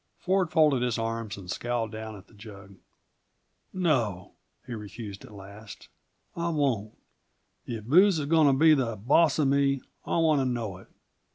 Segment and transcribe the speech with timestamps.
[0.17, 2.75] Ford folded his arms and scowled down at the jug.
[3.71, 4.33] "No,"
[4.65, 5.89] he refused at last,
[6.35, 6.97] "I won't.
[7.67, 10.87] If booze is going to be the boss of me I want to know it.